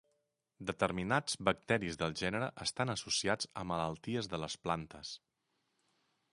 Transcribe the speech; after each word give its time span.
Determinats 0.69 1.35
bacteris 1.49 1.99
del 2.03 2.17
gènere 2.23 2.49
estan 2.67 2.95
associats 2.95 3.51
a 3.63 3.67
malalties 3.75 4.33
de 4.35 4.43
les 4.45 4.59
plantes. 4.67 5.15